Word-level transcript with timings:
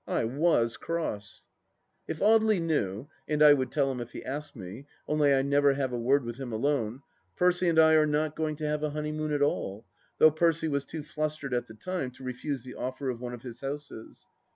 I 0.07 0.23
was 0.25 0.77
cross. 0.77 1.47
If 2.07 2.21
Audely 2.21 2.59
knew— 2.59 3.07
and 3.29 3.43
I 3.43 3.53
would 3.53 3.71
tell 3.71 3.91
him 3.91 4.01
if 4.01 4.13
he 4.13 4.25
asked 4.25 4.55
me, 4.55 4.87
only 5.07 5.31
I 5.31 5.43
never 5.43 5.75
have 5.75 5.93
a 5.93 5.99
word 5.99 6.23
with 6.23 6.37
him 6.39 6.51
alone— 6.51 7.03
^Percy 7.39 7.69
and 7.69 7.77
I 7.77 7.93
are 7.93 8.07
not 8.07 8.35
going 8.35 8.55
to 8.55 8.67
have 8.67 8.81
a 8.81 8.89
honeymoon 8.89 9.31
at 9.31 9.43
all, 9.43 9.85
though 10.17 10.31
Percy 10.31 10.67
was 10.67 10.85
too 10.85 11.03
flustered 11.03 11.53
at 11.53 11.67
the 11.67 11.75
time 11.75 12.09
to 12.13 12.23
refuse 12.23 12.63
the 12.63 12.73
offer 12.73 13.11
of 13.11 13.21
one 13.21 13.35
of 13.35 13.43
his 13.43 13.61
houses. 13.61 14.25